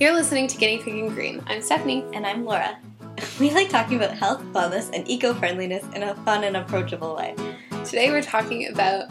[0.00, 1.42] You're listening to Guinea Pig and Green.
[1.48, 2.04] I'm Stephanie.
[2.12, 2.78] And I'm Laura.
[3.40, 7.34] We like talking about health, wellness, and eco friendliness in a fun and approachable way.
[7.84, 9.10] Today we're talking about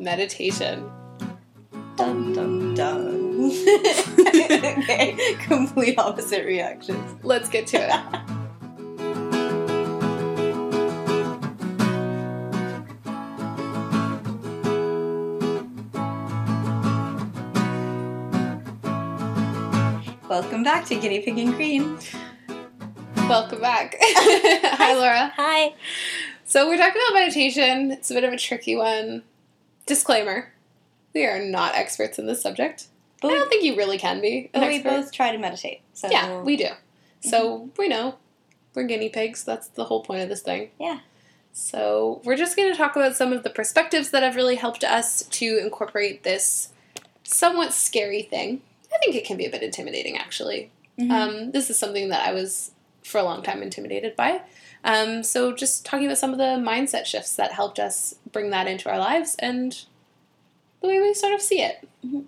[0.00, 0.90] meditation.
[1.96, 3.50] Dun dun dun.
[3.50, 7.14] okay, complete opposite reactions.
[7.22, 8.20] Let's get to it.
[20.32, 21.98] Welcome back to Guinea Pig and Green.
[23.28, 23.96] Welcome back.
[24.00, 25.30] Hi, Laura.
[25.36, 25.74] Hi.
[26.46, 27.90] So, we're talking about meditation.
[27.90, 29.24] It's a bit of a tricky one.
[29.84, 30.54] Disclaimer
[31.12, 32.86] we are not experts in this subject.
[32.86, 32.88] I
[33.20, 34.88] But we, don't think you really can be an but we expert.
[34.88, 35.82] both try to meditate.
[35.92, 36.68] So Yeah, we do.
[37.20, 37.68] So, mm-hmm.
[37.76, 38.14] we know
[38.74, 39.44] we're guinea pigs.
[39.44, 40.70] That's the whole point of this thing.
[40.80, 41.00] Yeah.
[41.52, 44.82] So, we're just going to talk about some of the perspectives that have really helped
[44.82, 46.70] us to incorporate this
[47.22, 48.62] somewhat scary thing.
[48.94, 50.70] I think it can be a bit intimidating, actually.
[50.98, 51.10] Mhm.
[51.10, 54.42] Um, this is something that I was, for a long time, intimidated by.
[54.84, 58.66] Um, so, just talking about some of the mindset shifts that helped us bring that
[58.66, 59.84] into our lives and
[60.80, 61.86] the way we sort of see it.
[62.04, 62.24] Mhm.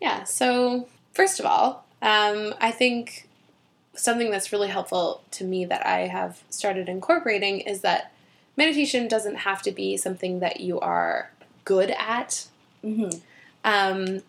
[0.00, 3.28] Yeah, so first of all, um, I think
[3.94, 8.10] something that's really helpful to me that I have started incorporating is that
[8.56, 11.30] meditation doesn't have to be something that you are
[11.64, 12.46] good at.
[12.82, 13.20] Mhm.
[13.64, 14.22] Um,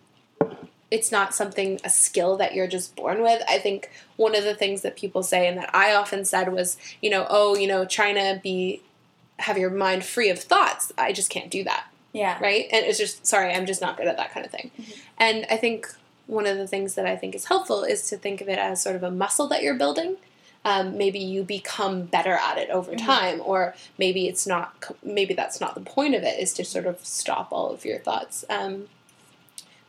[0.93, 3.41] it's not something, a skill that you're just born with.
[3.49, 6.77] I think one of the things that people say and that I often said was,
[7.01, 8.81] you know, oh, you know, trying to be,
[9.39, 10.91] have your mind free of thoughts.
[10.97, 12.37] I just can't do that Yeah.
[12.39, 12.67] right?
[12.71, 14.69] And it's just sorry, I'm just not good at that kind of thing.
[14.79, 14.97] Mhm.
[15.17, 15.91] And I think
[16.27, 18.79] one of the things that I think is helpful is to think of it as
[18.81, 20.17] sort of a muscle that you're building.
[20.65, 23.03] Um, maybe you become better at it over Mhm.
[23.05, 24.75] time, or maybe it's not.
[25.03, 26.39] Maybe that's not the point of it.
[26.39, 28.87] Is to sort of stop all of your thoughts, um,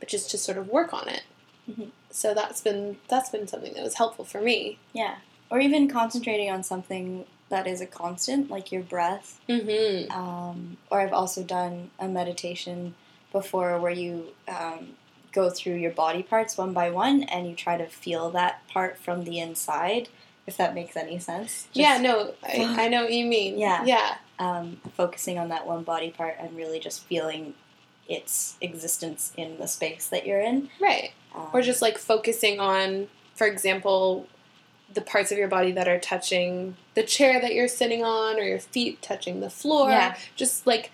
[0.00, 1.22] but just to sort of work on it.
[1.70, 1.90] Mhm.
[2.10, 4.78] So that's been that's been something that was helpful for me.
[4.92, 5.16] Yeah.
[5.50, 9.38] Or even concentrating on something that is a constant, like your breath.
[9.48, 10.10] Mm-hmm.
[10.10, 12.94] Um, or I've also done a meditation
[13.32, 14.94] before where you um,
[15.32, 18.96] go through your body parts one by one and you try to feel that part
[18.98, 20.08] from the inside,
[20.46, 21.64] if that makes any sense.
[21.64, 23.58] Just, yeah, no, I, I know what you mean.
[23.58, 23.84] Yeah.
[23.84, 27.54] yeah, Um, focusing on that one body part and really just feeling
[28.08, 30.68] its existence in the space that you're in.
[30.80, 31.12] right.
[31.34, 34.26] Um, or just like focusing on for example
[34.92, 38.42] the parts of your body that are touching the chair that you're sitting on or
[38.44, 40.16] your feet touching the floor Yeah.
[40.36, 40.92] just like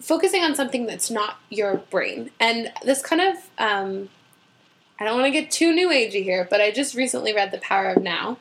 [0.00, 4.08] focusing on something that's not your brain and this kind of um,
[4.98, 7.58] i don't want to get too new agey here but i just recently read the
[7.58, 8.38] power of now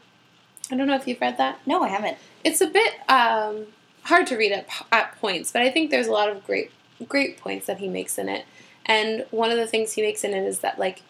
[0.72, 2.18] i don't know if you've read that no, I haven't.
[2.46, 3.66] it's a bit um,
[4.04, 6.72] hard to read at, at points, but I think there's a lot of great
[7.08, 8.46] great points that he makes in it.
[8.86, 11.02] And one of the things he makes in it is that like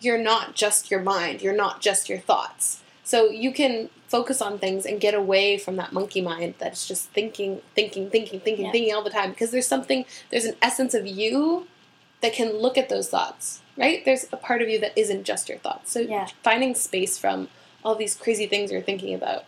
[0.00, 2.80] you're not just your mind, you're not just your thoughts.
[3.04, 7.08] So you can focus on things and get away from that monkey mind that's just
[7.10, 8.72] thinking, thinking, thinking, thinking, Yeah.
[8.72, 11.66] thinking all the time because there's something there's an essence of you
[12.20, 14.04] that can look at those thoughts, right?
[14.04, 15.90] There's a part of you that isn't just your thoughts.
[15.92, 16.28] So Yeah.
[16.42, 17.48] finding space from
[17.84, 19.44] all these crazy things you're thinking about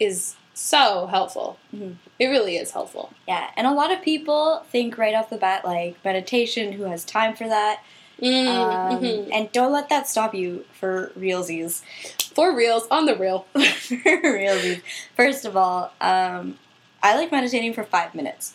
[0.00, 1.58] is so helpful.
[1.74, 1.96] Mhm.
[2.18, 3.10] It really is helpful.
[3.28, 7.04] Yeah, and a lot of people think right off the bat like meditation, who has
[7.04, 7.82] time for that?
[8.22, 9.30] Mm, Um, mhm.
[9.32, 11.82] And don't let that stop you for realsies.
[12.34, 13.40] For reals, on the real.
[13.52, 14.80] for realsies.
[15.14, 16.58] First of all, um,
[17.02, 18.54] I like meditating for five minutes.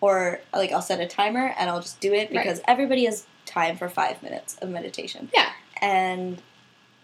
[0.00, 2.30] Or like I'll set a timer and I'll just do it Right.
[2.32, 5.30] because everybody has time for five minutes of meditation.
[5.32, 5.50] Yeah.
[5.80, 6.42] And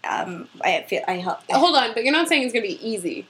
[0.03, 1.39] um, I feel I help.
[1.49, 3.25] Hold on, but you're not saying it's gonna be easy.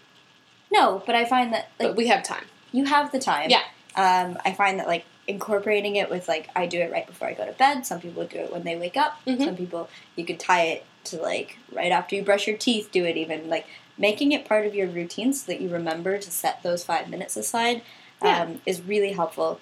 [0.73, 2.45] No, but I find that like But we have time.
[2.72, 3.50] you have the time.
[3.50, 3.61] Yeah.
[3.95, 7.34] Um, I find that like incorporating it with like I do it right before I
[7.34, 7.85] go to bed.
[7.85, 9.19] Some people do it when they wake up.
[9.25, 9.45] Mhm.
[9.45, 12.89] Some people you could tie it to like right after you brush your teeth.
[12.91, 13.66] Do it even like
[13.97, 17.38] making it part of your routine so that you remember to set those five minutes
[17.38, 17.81] aside
[18.23, 18.41] Yeah.
[18.41, 19.59] um, is really helpful.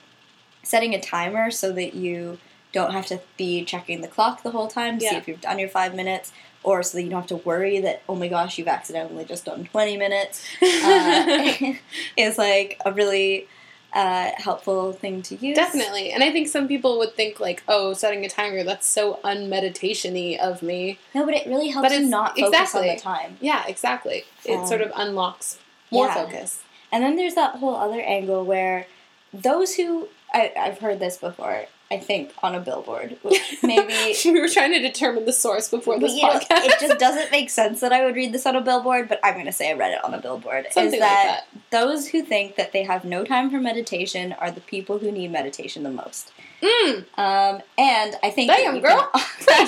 [0.63, 2.37] Setting a timer so that you
[2.71, 5.59] don't have to be checking the clock the whole time to see if you've done
[5.59, 6.31] your five minutes.
[6.63, 9.45] Or so that you don't have to worry that oh my gosh you've accidentally just
[9.45, 11.73] done twenty minutes uh,
[12.17, 13.47] is like a really
[13.93, 15.55] uh, helpful thing to use.
[15.55, 16.11] Definitely.
[16.13, 20.37] And I think some people would think like, oh, setting a timer, that's so unmeditation-y
[20.41, 20.97] of me.
[21.13, 22.89] No, but it really helps But you it's- not focus exactly.
[22.89, 23.37] on the time.
[23.41, 24.23] Yeah, exactly.
[24.45, 25.57] It Um, sort of unlocks
[25.91, 26.13] more yeah.
[26.13, 26.61] focus.
[26.91, 28.87] And then there's that whole other angle where
[29.33, 31.65] those who I, I've heard this before.
[31.91, 33.17] I think, on a billboard,
[33.63, 36.65] maybe we were trying to determine the source before this know, podcast.
[36.65, 39.33] it just doesn't make sense that I would read this on a billboard, but I'm
[39.33, 40.67] going to say I read it on a billboard.
[40.71, 44.51] Something is like that, those who think that they have no time for meditation are
[44.51, 46.31] the people who need meditation the most.
[46.61, 49.09] Mm, Um, and I think that damn, girl.
[49.13, 49.67] Can,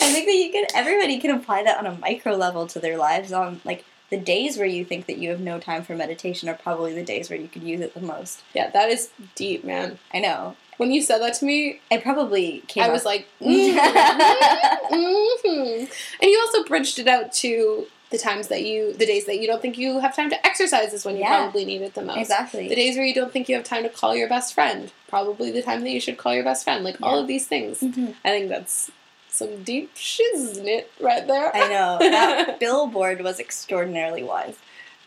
[0.00, 0.66] I think that you can.
[0.74, 3.32] Everybody can apply that on a micro level to their lives.
[3.32, 6.54] On like the days where you think that you have no time for meditation are
[6.54, 8.42] probably the days where you could use it the most.
[8.54, 9.98] yeah, that is deep, man.
[10.14, 10.56] I know.
[10.78, 12.84] When you said that to me, I probably came.
[12.84, 15.84] I up- was like, mm-hmm, hmm
[16.20, 19.46] and you also bridged it out to the times that you, the days that you
[19.46, 21.42] don't think you have time to exercise is when you Yeah.
[21.42, 22.16] probably need it the most.
[22.18, 22.66] exactly.
[22.68, 25.50] The days where you don't think you have time to call your best friend, probably
[25.50, 26.84] the time that you should call your best friend.
[26.84, 27.80] Like all of these things.
[27.80, 28.14] Mhm.
[28.24, 28.90] I think that's
[29.28, 31.54] some deep shiznit right there.
[31.54, 34.56] I know that billboard was extraordinarily wise.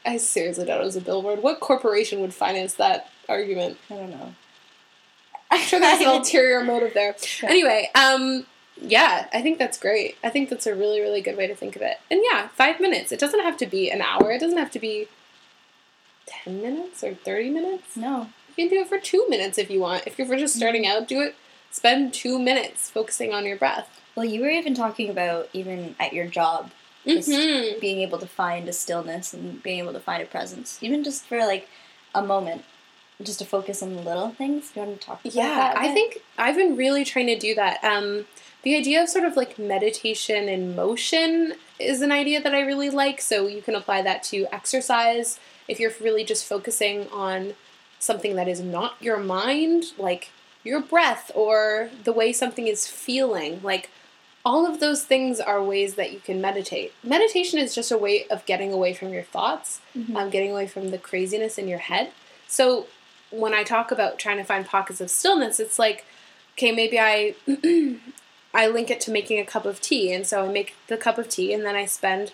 [0.05, 1.41] I seriously doubt it was a billboard.
[1.41, 3.77] What corporation would finance that argument?
[3.89, 4.35] I don't know.
[5.51, 7.15] I'm sure there's an ulterior motive there.
[7.43, 7.49] Yeah.
[7.49, 8.45] Anyway, um,
[8.81, 10.15] yeah, I think that's great.
[10.23, 11.97] I think that's a really, really good way to think of it.
[12.09, 13.11] And yeah, five minutes.
[13.11, 14.31] It doesn't have to be an hour.
[14.31, 15.07] It doesn't have to be
[16.25, 17.95] ten minutes or thirty minutes.
[17.95, 18.29] No.
[18.57, 20.03] You can do it for two minutes if you want.
[20.07, 21.01] If you're just starting Mm-hmm.
[21.03, 21.35] out, do it.
[21.71, 24.01] Spend two minutes focusing on your breath.
[24.15, 26.71] Well, you were even talking about even at your job
[27.05, 27.79] Just- Mm-hmm.
[27.79, 31.25] being able to find a stillness and being able to find a presence, even just
[31.25, 31.67] for like
[32.13, 32.63] a moment,
[33.23, 34.71] just to focus on the little things.
[34.71, 35.75] Do you want to talk about Yeah, that?
[35.75, 37.83] a I think I've been really trying to do that.
[37.83, 38.25] Um,
[38.63, 42.89] the idea of sort of like meditation in motion is an idea that I really
[42.89, 43.21] like.
[43.21, 47.53] So you can apply that to exercise if you're really just focusing on
[47.99, 50.29] something that is not your mind, like
[50.63, 53.59] your breath or the way something is feeling.
[53.63, 53.89] Like
[54.43, 56.93] all of those things are ways that you can meditate.
[57.03, 60.15] Meditation is just a way of getting away from your thoughts Mhm.
[60.15, 62.11] um, getting away from the craziness in your head.
[62.47, 62.87] So
[63.31, 66.05] when I talk about trying to find pockets of stillness, it's like,
[66.57, 67.35] okay, maybe I
[68.53, 71.17] I link it to making a cup of tea, and so I make the cup
[71.17, 72.31] of tea, and then I spend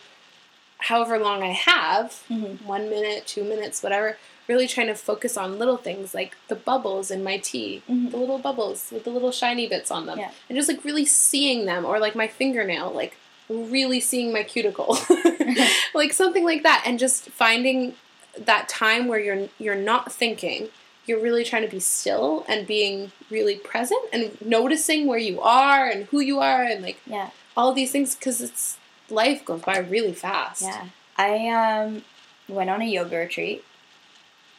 [0.79, 2.63] however long I have, Mhm.
[2.65, 4.17] one minute, two minutes, whatever,
[4.47, 8.11] really trying to focus on little things like the bubbles in my tea, Mhm.
[8.11, 10.31] the little bubbles with the little shiny bits on them, Yeah.
[10.49, 13.17] and just like really seeing them, or like my fingernail, like
[13.49, 14.97] really seeing my cuticle,
[15.93, 17.95] like something like that, and just finding
[18.37, 20.69] that time where you're you're not thinking,
[21.07, 25.87] you're really trying to be still and being really present and noticing where you are
[25.89, 28.77] and who you are and like yeah, all these things because it's
[29.09, 30.61] life goes by really fast.
[30.61, 30.85] yeah.
[31.17, 32.03] I um
[32.47, 33.63] went on a yoga retreat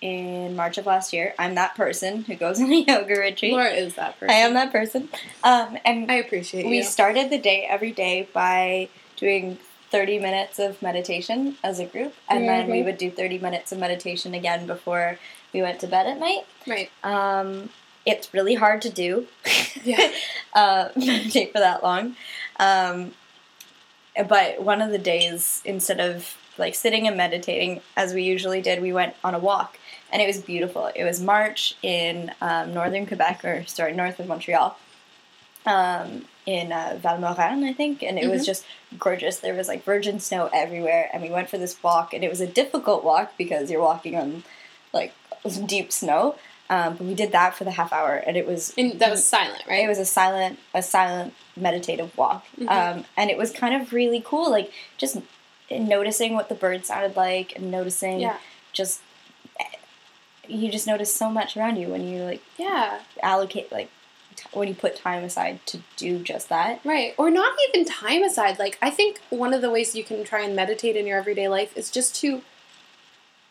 [0.00, 1.34] in March of last year.
[1.38, 3.52] I'm that person who goes on a yoga retreat.
[3.52, 4.30] Laura is that person.
[4.30, 5.08] I am that person.
[5.42, 6.82] Um, and I appreciate we you.
[6.84, 9.58] started the day every day by doing
[9.90, 12.84] 30 minutes of meditation as a group and then we Mhm.
[12.84, 15.18] would do 30 minutes of meditation again before
[15.52, 16.44] we went to bed at night.
[16.66, 16.90] Right.
[17.02, 17.70] um,
[18.06, 19.26] it's really hard to do.
[19.84, 20.10] Yeah.
[20.54, 22.16] uh, meditate for that long.
[22.58, 23.12] Um,
[24.28, 28.80] but one of the days instead of like sitting and meditating as we usually did
[28.82, 29.78] we went on a walk.
[30.10, 30.90] And it was beautiful.
[30.94, 34.78] It was march in um, northern quebec or sorry north of montreal.
[35.66, 38.46] Um, in uh, Val-Morin, I think, and it was Mhm.
[38.46, 38.64] just
[38.98, 39.38] gorgeous.
[39.38, 42.40] There was like virgin snow everywhere, and we went for this walk, and it was
[42.40, 44.44] a difficult walk because you're walking on
[44.94, 45.12] like
[45.66, 46.36] deep snow.
[46.70, 49.26] Um, but we did that for the half hour, and it was And that was
[49.26, 49.84] silent, right?
[49.84, 52.68] it was a silent a silent meditative walk, Mhm.
[52.70, 54.50] um, and it was kind of really cool.
[54.50, 55.16] Like just
[55.70, 58.36] noticing what the birds sounded like, and noticing yeah.
[58.72, 59.00] just
[60.46, 63.00] you just notice so much around you when you like Yeah.
[63.22, 63.90] allocate like
[64.34, 66.80] t- when you put time aside to do just that.
[66.84, 67.14] Right.
[67.18, 68.58] Or not even time aside.
[68.58, 71.48] Like, I think one of the ways you can try and meditate in your everyday
[71.48, 72.40] life is just to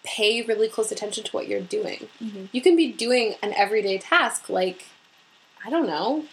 [0.08, 2.08] pay really close attention to what you're doing.
[2.24, 2.48] Mhm.
[2.54, 4.86] You can be doing an everyday task like,
[5.66, 6.24] I don't know,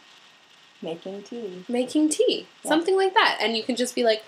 [0.81, 1.64] Making tea.
[1.69, 2.69] making tea, Yeah.
[2.69, 3.38] something like that.
[3.40, 4.23] And you can just be like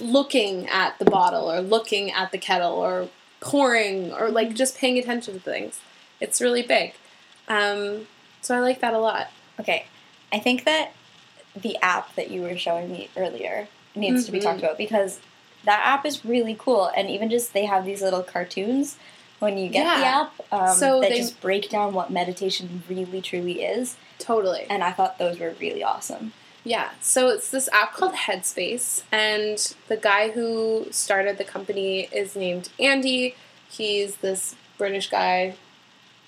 [0.00, 3.08] looking at the bottle or looking at the kettle or
[3.40, 4.56] pouring or like Mhm.
[4.56, 5.80] just paying attention to things.
[6.20, 6.94] It's really big.
[7.48, 8.06] Um,
[8.42, 9.30] so I like that a lot.
[9.58, 9.86] Okay,
[10.32, 10.92] I think that
[11.54, 15.20] the app that you were showing me earlier needs to be talked about because
[15.66, 18.96] that app is really cool, and even just they have these little cartoons
[19.40, 23.20] when you get the app um, So that they- just break down what meditation really
[23.20, 24.64] truly is, Totally.
[24.70, 26.32] and I thought those were really awesome.
[26.64, 29.58] Yeah, so it's this app called Headspace, and
[29.88, 33.36] the guy who started the company is named Andy.
[33.68, 35.54] He's this British guy.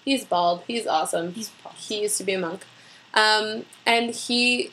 [0.05, 0.63] He's bald.
[0.69, 1.33] He's awesome.
[1.33, 2.65] He's He used to be a monk.
[3.15, 4.71] Um, and he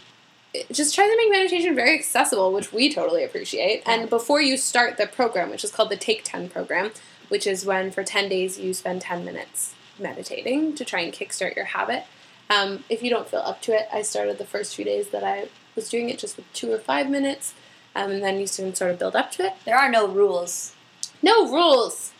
[0.71, 3.83] just tries to make meditation very accessible, which we totally appreciate.
[3.85, 6.91] And before you start the program, which is called the Take 10 program,
[7.29, 11.55] which is when for 10 days you spend 10 minutes meditating to try and kickstart
[11.55, 12.03] your habit,
[12.47, 15.23] Um, if you don't feel up to it, I started the first few days that
[15.23, 17.55] I was doing it just with two or five minutes,
[17.95, 19.53] um, and then you can sort of build up to it.
[19.65, 20.75] There are no rules.
[21.23, 22.11] No rules,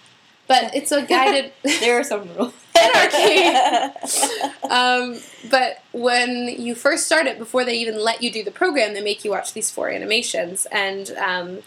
[0.48, 1.52] but it's a guided.
[1.64, 2.54] there are some rules.
[4.70, 5.18] um,
[5.50, 9.02] but when you first start it, before they even let you do the program, they
[9.02, 11.60] make you watch these four animations, and um,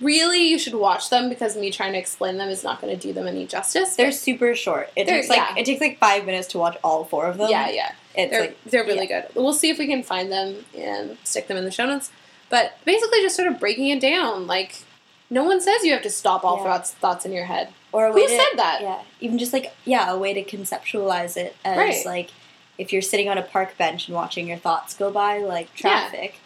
[0.00, 3.00] really you should watch them because me trying to explain them is not going to
[3.00, 3.96] do them any justice.
[3.96, 4.90] They're super short.
[4.96, 5.56] It takes like yeah.
[5.56, 7.50] it takes like five minutes to watch all four of them.
[7.50, 7.92] yeah, yeah.
[8.14, 9.26] It's they're like they're really good.
[9.34, 12.10] We'll see if we can find them and stick them in the show notes.
[12.48, 14.46] But basically, just sort of breaking it down.
[14.46, 14.82] Like,
[15.28, 16.64] no one says you have to stop all Yeah.
[16.64, 17.72] thoughts thoughts in your head.
[17.96, 18.78] Or a Who to, said that?
[18.82, 22.04] Yeah, even just like yeah, a way to conceptualize it as Right.
[22.06, 22.30] like
[22.78, 25.80] if you're sitting on a park bench and watching your thoughts go by like Yeah.
[25.90, 26.40] traffic.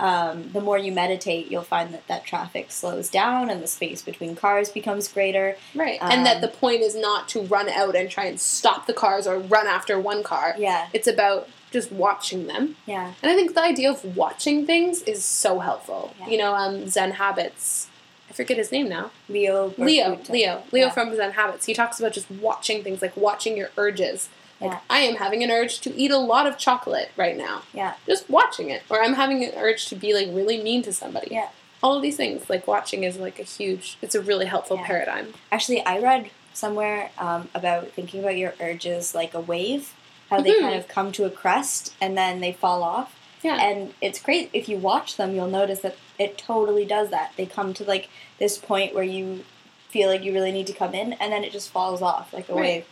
[0.00, 4.02] Um, the more you meditate, you'll find that that traffic slows down and the space
[4.02, 5.56] between cars becomes greater.
[5.74, 5.98] Right.
[6.00, 8.92] and that Um, the point is not to run out and try and stop the
[8.92, 10.54] cars or run after one car.
[10.58, 12.76] Yeah, It's about just watching them.
[12.86, 16.14] yeah, And I think the idea of watching things is so helpful.
[16.18, 16.26] Yeah.
[16.28, 17.86] You know, um, Zen Habits.
[18.32, 19.10] I forget his name now.
[19.28, 19.74] Leo.
[19.76, 20.16] Leo.
[20.16, 20.30] Babauta.
[20.30, 20.62] Leo.
[20.72, 20.90] Leo Yeah.
[20.90, 21.66] from Zen Habits.
[21.66, 24.30] He talks about just watching things, like watching your urges.
[24.58, 24.78] Like, Yeah.
[24.88, 27.60] I am having an urge to eat a lot of chocolate right now.
[27.74, 27.92] Yeah.
[28.06, 28.84] Just watching it.
[28.88, 31.28] Or I'm having an urge to be like really mean to somebody.
[31.30, 31.48] Yeah.
[31.82, 34.86] All of these things, like watching is like a huge, it's a really helpful Yeah.
[34.86, 35.34] paradigm.
[35.50, 39.92] Actually, I read somewhere um, about thinking about your urges like a wave,
[40.30, 40.60] how they Mhm.
[40.60, 43.14] kind of come to a crest and then they fall off.
[43.42, 43.56] Yeah.
[43.60, 47.32] And it's great if you watch them, you'll notice that it totally does that.
[47.36, 48.08] They come to like
[48.38, 49.44] this point where you
[49.88, 52.48] feel like you really need to come in, and then it just falls off like
[52.48, 52.60] a Right.
[52.60, 52.84] wave.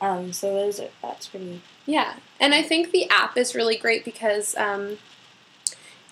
[0.00, 1.62] Um, so those are, that's pretty.
[1.86, 4.98] Yeah, and I think the app is really great because um,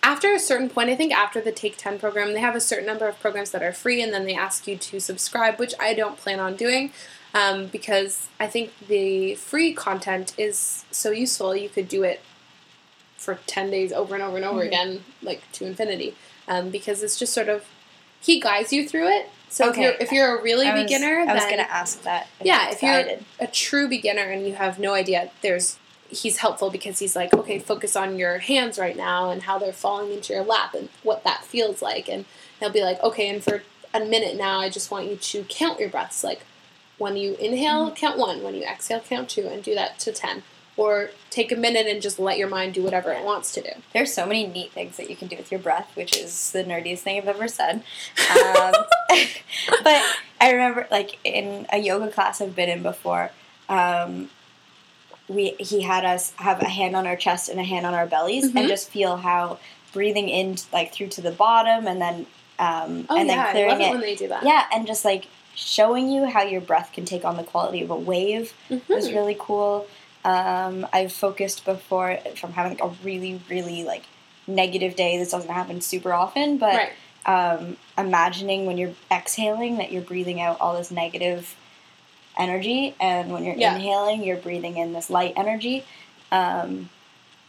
[0.03, 2.87] after a certain point, I think after the Take 10 program, they have a certain
[2.87, 5.95] number of programs that are free and then they ask you to subscribe, which I
[5.95, 6.93] don't plan on doing
[7.35, 11.55] um, because I think the free content is so useful.
[11.55, 12.21] You could do it
[13.23, 14.67] for 10 days over and over and over Mhm.
[14.67, 16.15] again, like to infinity,
[16.49, 17.65] um, because it's just sort of,
[18.21, 19.29] he guides you through it.
[19.49, 19.85] So Okay.
[19.85, 22.27] if you're if you're a really I was- beginner, I was gonna ask that.
[22.43, 25.77] Yeah, it's if you're- a true beginner and you have no idea, there's
[26.11, 29.73] he's helpful because he's like, okay, focus on your hands right now and how they're
[29.73, 32.27] falling into your lap and what that feels like, and
[32.61, 33.63] he'll be like, okay, and for
[33.95, 36.41] a minute now, I just want you to count your breaths, like
[36.99, 40.43] when you inhale, count one, when you exhale, count two, and do that to ten,
[40.77, 43.69] or take a minute and just let your mind do whatever it wants to do.
[43.93, 46.65] There's so many neat things that you can do with your breath, which is the
[46.65, 47.83] nerdiest thing I've ever said.
[48.33, 48.73] Um,
[49.85, 50.03] but
[50.41, 53.31] I remember, like in a yoga class I've been in before,
[53.69, 54.31] um,
[55.29, 58.07] we he had us have a hand on our chest and a hand on our
[58.07, 58.57] bellies, Mhm.
[58.61, 59.59] and just feel how
[59.93, 62.27] breathing in like through to the bottom, and then
[62.59, 63.91] um, Oh and yeah, then I clearing love it, it.
[63.91, 64.45] when they do that.
[64.45, 67.91] Yeah, and just like showing you how your breath can take on the quality of
[67.91, 68.89] a wave Mhm.
[68.89, 69.87] was really cool.
[70.25, 74.05] Um, I've focused before from having like a really, really like
[74.47, 75.19] negative day.
[75.19, 76.93] This doesn't happen super often, but right.
[77.59, 81.57] um, imagining when you're exhaling that you're breathing out all this negative
[82.37, 83.75] energy, and when you're Yeah.
[83.75, 85.85] inhaling, you're breathing in this light energy.
[86.31, 86.89] Um,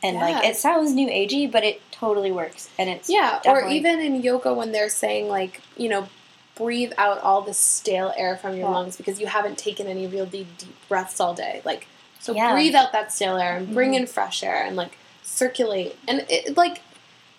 [0.02, 4.02] and like it sounds new agey, but it totally works, and it's Yeah, or even
[4.02, 6.10] in yoga when they're saying like, you know,
[6.56, 8.76] breathe out all the stale air from your Yeah.
[8.76, 11.62] lungs because you haven't taken any real deep, deep breaths all day.
[11.64, 11.88] Like,
[12.24, 12.54] so Yeah.
[12.54, 13.98] breathe out that stale air and bring Mhm.
[13.98, 15.96] in fresh air and like circulate.
[16.08, 16.82] And it like,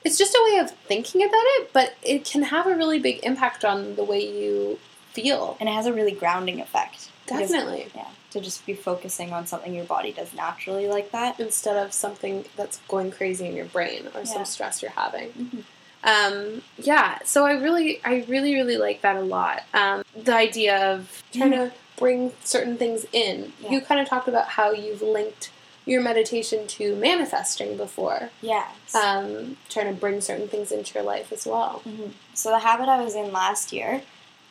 [0.05, 3.21] it's just a way of thinking about it, but it can have a really big
[3.25, 4.79] impact on the way you
[5.13, 5.57] feel.
[5.61, 7.09] and it has a really grounding effect.
[7.25, 7.87] because- Definitely.
[7.95, 11.41] yeah, to just be focusing on something your body does naturally like that.
[11.41, 14.27] Instead of something that's going crazy in your brain or Yeah.
[14.27, 15.31] some stress you're having.
[15.33, 15.65] Mhm.
[16.07, 20.77] um, yeah so i really i really really like that a lot um, the idea
[20.93, 23.71] of trying to bring certain things in Yeah.
[23.71, 25.51] you kind of talked about how you've linked
[25.87, 28.67] your meditation to manifesting before Yeah.
[28.95, 32.13] um, trying to bring certain things into your life as well Mhm.
[32.35, 34.03] So the habit I was in last year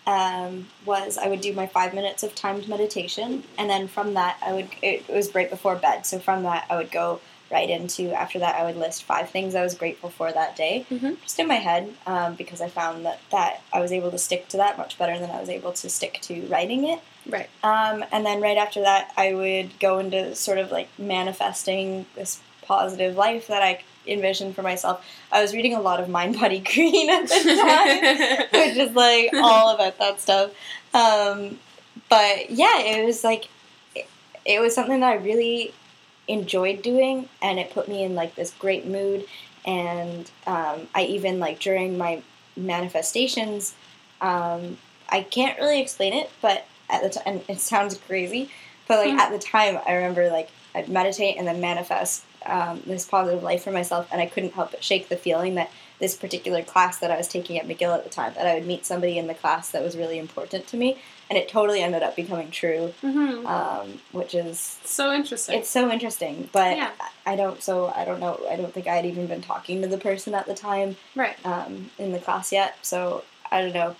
[0.05, 4.35] um, was I would do my five minutes of timed meditation, and then from that
[4.45, 4.67] I would.
[4.81, 7.21] It was right before bed, so from that I would go
[7.53, 8.11] right into.
[8.11, 11.21] After that, I would list five things I was grateful for that day, Mhm.
[11.21, 14.47] just in my head, um, because I found that that I was able to stick
[14.49, 16.99] to that much better than I was able to stick to writing it.
[17.29, 22.05] right Um, and then right after that, I would go into sort of like manifesting
[22.15, 25.05] this positive life that I envisioned for myself.
[25.31, 29.29] I was reading a lot of Mind Body Green at the time, which is like
[29.33, 30.51] all about that stuff.
[30.93, 31.59] Um,
[32.09, 33.47] but yeah, it was like
[33.95, 34.07] it,
[34.45, 35.73] it was something that I really
[36.27, 39.25] enjoyed doing, and it put me in like this great mood.
[39.65, 42.21] And um, I even like during my
[42.55, 43.75] manifestations,
[44.21, 44.77] um,
[45.09, 48.49] I can't really explain it, but at the time, it sounds crazy,
[48.87, 49.19] but like Hmm.
[49.19, 53.63] at the time, I remember like I'd meditate and then manifest um, this positive life
[53.63, 57.11] for myself, and I couldn't help but shake the feeling that this particular class that
[57.11, 59.33] I was taking at McGill at the time, that I would meet somebody in the
[59.33, 60.97] class that was really important to me,
[61.29, 63.45] and it totally ended up becoming true, Mm-hmm.
[63.47, 65.57] um, which is so interesting.
[65.59, 66.49] it's so interesting.
[66.51, 66.91] But Yeah.
[67.25, 68.39] I don't, so I don't know.
[68.49, 71.35] I don't think I had even been talking to the person at the time right.
[71.45, 72.75] um, in the class yet.
[72.81, 73.95] So I don't know.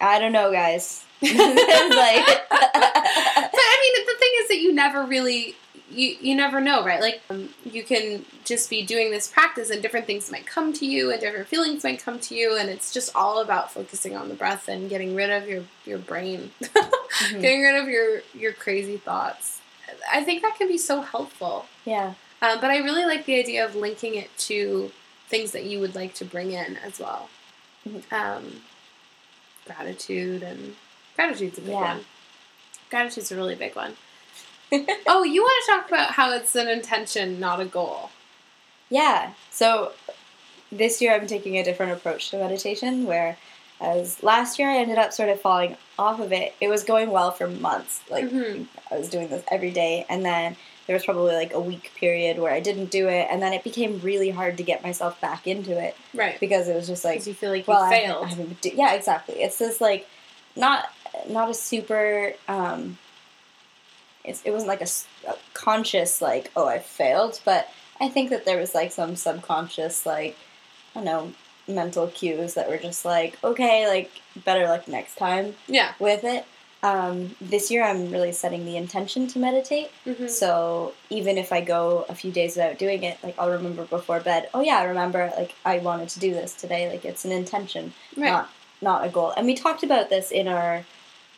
[0.00, 1.04] I don't know, guys.
[1.22, 1.30] Like-
[2.50, 5.54] but I mean, the thing is that you never really,
[5.92, 7.00] you you never know, right?
[7.00, 10.86] Like um, you can just be doing this practice, and different things might come to
[10.86, 14.28] you, and different feelings might come to you, and it's just all about focusing on
[14.28, 17.40] the breath and getting rid of your your brain, Mhm.
[17.42, 19.60] getting rid of your your crazy thoughts.
[20.10, 21.66] I think that can be so helpful.
[21.84, 24.90] yeah, Um, but I really like the idea of linking it to
[25.28, 27.28] things that you would like to bring in as well.
[27.88, 28.02] Mhm.
[28.12, 28.62] Um,
[29.66, 30.76] gratitude and
[31.16, 31.94] gratitude's a big Yeah.
[31.96, 32.04] one.
[32.90, 33.96] Gratitude's a really big one.
[35.06, 38.10] Oh, you want to talk about how it's an intention, not a goal?
[38.90, 39.32] yeah.
[39.50, 39.92] So
[40.70, 43.04] this year I'm taking a different approach to meditation.
[43.06, 43.36] Where,
[43.80, 46.54] as last year I ended up sort of falling off of it.
[46.60, 48.00] It was going well for months.
[48.10, 48.66] Like Mhm.
[48.90, 52.38] I was doing this every day, and then there was probably like a week period
[52.38, 55.46] where I didn't do it, and then it became really hard to get myself back
[55.46, 56.38] into it Right.
[56.40, 58.26] because it was just like you feel like you well, I failed.
[58.26, 59.42] haven't- I haven't do- yeah, exactly.
[59.42, 60.08] It's this like
[60.56, 60.90] not
[61.28, 62.32] not a super.
[62.48, 62.98] Um,
[64.24, 64.86] it wasn't like a
[65.54, 67.68] conscious like oh I failed, but
[68.00, 70.36] I think that there was like some subconscious like
[70.94, 71.32] I don't know
[71.68, 74.10] mental cues that were just like okay like
[74.44, 75.92] better luck next time yeah.
[75.98, 76.44] with it.
[76.84, 79.90] Um, this year I'm really setting the intention to meditate.
[80.04, 80.28] Mhm.
[80.28, 84.18] So even if I go a few days without doing it, like I'll remember before
[84.18, 84.48] bed.
[84.52, 85.32] Oh yeah, I remember.
[85.36, 86.90] Like I wanted to do this today.
[86.90, 88.30] Like it's an intention Right.
[88.30, 88.50] not
[88.80, 89.32] not a goal.
[89.36, 90.84] And we talked about this in our.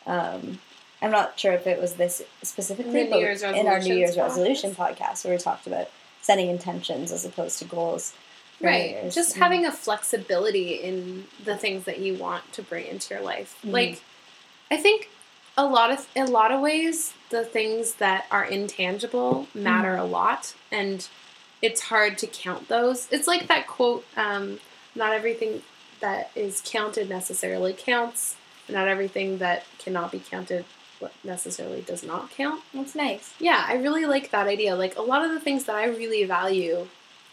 [0.06, 0.58] Um,
[1.04, 3.20] I'm not sure if it was this specifically, but
[3.54, 5.90] in our New Year's resolution podcast, where we talked about
[6.22, 8.14] setting intentions as opposed to goals.
[8.60, 9.10] Right.
[9.10, 9.38] Just Mm.
[9.40, 13.56] having a flexibility in the things that you want to bring into your life.
[13.64, 13.72] Mhm.
[13.72, 14.02] Like
[14.70, 15.10] I think
[15.58, 20.04] a lot of in a lot of ways the things that are intangible matter a
[20.04, 21.06] lot and
[21.60, 23.08] it's hard to count those.
[23.10, 24.60] It's like that quote um,
[24.94, 25.62] not everything
[26.00, 28.36] that is counted necessarily counts.
[28.68, 30.64] Not everything that cannot be counted
[31.22, 32.62] necessarily does not count.
[32.72, 33.32] That's nice.
[33.38, 34.74] Yeah, I really like that idea.
[34.76, 36.88] Like a lot of the things that I really value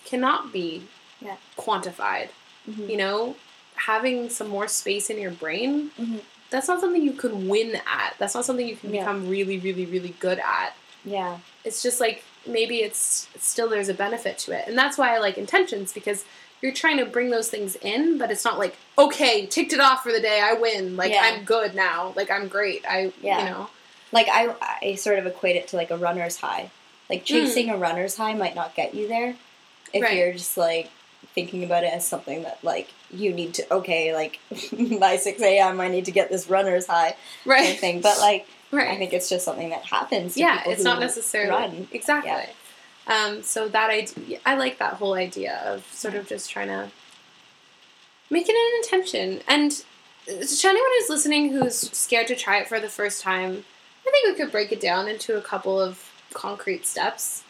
[0.05, 0.83] cannot be
[1.19, 1.37] Yeah.
[1.57, 2.29] quantified.
[2.69, 2.89] Mhm.
[2.89, 3.35] You know,
[3.75, 6.21] having some more space in your brain, Mhm.
[6.49, 8.15] that's not something you can win at.
[8.19, 9.01] That's not something you can Yeah.
[9.01, 10.73] become really, really, really good at.
[11.05, 11.37] Yeah.
[11.63, 14.67] It's just like maybe it's still there's a benefit to it.
[14.67, 16.25] And that's why I like intentions because
[16.61, 20.03] you're trying to bring those things in, but it's not like, okay, ticked it off
[20.03, 20.95] for the day, I win.
[20.95, 21.21] Like Yeah.
[21.23, 22.13] I'm good now.
[22.15, 22.85] Like I'm great.
[22.87, 23.39] I Yeah.
[23.39, 23.69] you know.
[24.11, 26.69] Like I, I sort of equate it to like a runner's high.
[27.09, 29.35] Like chasing a runner's high might not get you there
[29.93, 30.03] if Hmm.
[30.03, 30.17] Right.
[30.17, 30.89] you're just like
[31.35, 34.39] thinking about it as something that like you need to okay like
[34.99, 35.79] by six a.m.
[35.81, 37.73] I need to get this runner's high kind Right.
[37.73, 38.01] of thing.
[38.01, 38.89] But like right.
[38.89, 40.33] I think it's just something that happens.
[40.35, 41.87] To yeah, it's not necessarily run.
[41.91, 42.31] exactly.
[43.11, 46.89] Um, so that idea, I like that whole idea of sort of just trying to
[48.29, 49.41] make it an intention.
[49.47, 49.71] And
[50.25, 53.65] to anyone who's listening who's scared to try it for the first time,
[54.07, 57.43] I think we could break it down into a couple of concrete steps.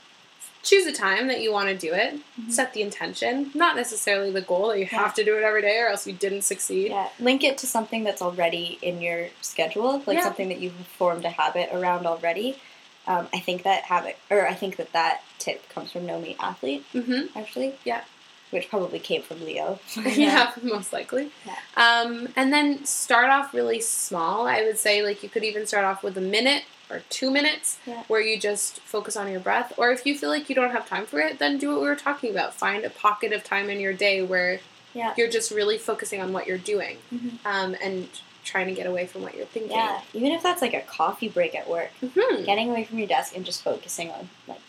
[0.63, 2.15] Choose a time that you want to do it.
[2.39, 2.51] Mhm.
[2.51, 4.99] Set the intention, not necessarily the goal that you Yeah.
[4.99, 6.91] have to do it every day or else you didn't succeed.
[6.91, 10.23] Yeah, link it to something that's already in your schedule, like Yeah.
[10.23, 12.59] something that you've formed a habit around already.
[13.07, 16.37] Um, I think that habit, or I think that that tip comes from No Meat
[16.39, 17.37] Athlete, Mm-hmm.
[17.37, 17.75] actually.
[17.83, 18.03] Yeah.
[18.51, 19.79] Which probably came from Leo.
[20.05, 21.31] yeah, most likely.
[21.45, 21.55] Yeah.
[21.77, 24.45] Um, and then start off really small.
[24.45, 27.79] I would say like you could even start off with a minute or two minutes
[27.85, 28.03] Yeah.
[28.09, 29.71] where you just focus on your breath.
[29.77, 31.87] Or if you feel like you don't have time for it, then do what we
[31.87, 32.53] were talking about.
[32.53, 34.59] Find a pocket of time in your day where
[34.93, 35.13] Yeah.
[35.17, 37.37] you're just really focusing on what you're doing Mhm.
[37.45, 38.09] um, and
[38.43, 39.71] trying to get away from what you're thinking.
[39.77, 43.07] Yeah, even if that's like a coffee break at work, hmm getting away from your
[43.07, 44.59] desk and just focusing on like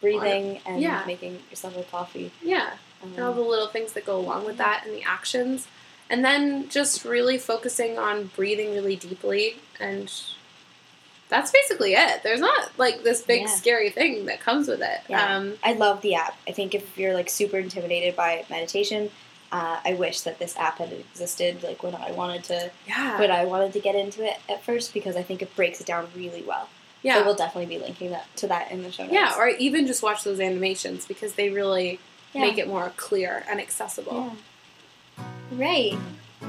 [0.00, 1.02] breathing and Yeah.
[1.06, 2.30] making yourself a coffee.
[2.42, 2.74] Yeah.
[3.02, 5.66] Um, and all the little things that go along with that and the actions.
[6.10, 10.10] And then just really focusing on breathing really deeply and
[11.28, 12.22] that's basically it.
[12.22, 13.46] There's not like this big Yeah.
[13.48, 15.00] scary thing that comes with it.
[15.08, 15.36] Yeah.
[15.36, 16.38] Um, I love the app.
[16.48, 19.10] I think if you're like super intimidated by meditation,
[19.50, 23.18] uh, I wish that this app had existed like when I wanted to yeah.
[23.18, 25.86] when I wanted to get into it at first because I think it breaks it
[25.86, 26.68] down really well.
[27.02, 27.14] yeah.
[27.14, 29.14] So we'll definitely be linking that to that in the show notes.
[29.14, 31.98] yeah, or even just watch those animations because they really
[32.34, 32.42] Yeah.
[32.42, 34.32] make it more clear and accessible.
[35.18, 35.24] Yeah.
[35.52, 35.98] Right.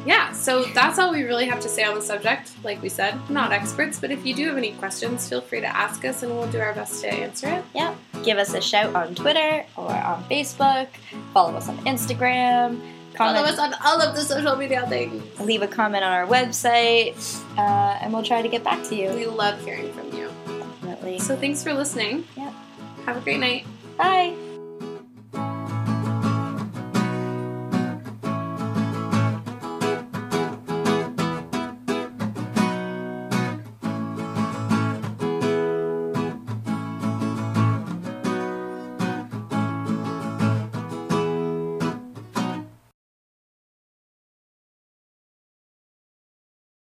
[0.05, 2.51] Yeah, so that's all we really have to say on the subject.
[2.63, 5.67] Like we said, not experts, but if you do have any questions, feel free to
[5.67, 7.63] ask us and we'll do our best to answer it.
[7.73, 7.95] Yep.
[8.23, 10.88] Give us a shout on Twitter or on Facebook.
[11.34, 12.82] Follow us on Instagram.
[13.15, 15.39] Follow us on all of the social media things.
[15.41, 17.17] leave a comment on our website,
[17.58, 19.10] uh, and we'll try to get back to you.
[19.12, 20.32] We love hearing from you.
[20.45, 21.19] Definitely.
[21.19, 22.25] So thanks for listening.
[22.38, 22.53] Yep.
[23.05, 23.65] Have a great night.
[23.97, 24.48] Bye.